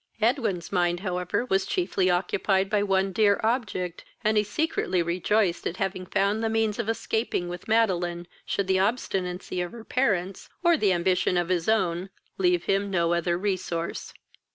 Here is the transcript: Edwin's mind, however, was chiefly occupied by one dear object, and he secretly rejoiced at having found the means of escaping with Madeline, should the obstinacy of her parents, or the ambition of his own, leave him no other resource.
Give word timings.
Edwin's 0.19 0.71
mind, 0.71 1.01
however, 1.01 1.45
was 1.45 1.67
chiefly 1.67 2.09
occupied 2.09 2.71
by 2.71 2.81
one 2.81 3.11
dear 3.13 3.39
object, 3.43 4.03
and 4.23 4.35
he 4.35 4.43
secretly 4.43 5.03
rejoiced 5.03 5.67
at 5.67 5.77
having 5.77 6.07
found 6.07 6.43
the 6.43 6.49
means 6.49 6.79
of 6.79 6.89
escaping 6.89 7.47
with 7.49 7.67
Madeline, 7.67 8.27
should 8.43 8.65
the 8.65 8.79
obstinacy 8.79 9.61
of 9.61 9.73
her 9.73 9.83
parents, 9.83 10.49
or 10.63 10.75
the 10.75 10.91
ambition 10.91 11.37
of 11.37 11.49
his 11.49 11.69
own, 11.69 12.09
leave 12.39 12.63
him 12.63 12.89
no 12.89 13.13
other 13.13 13.37
resource. 13.37 14.15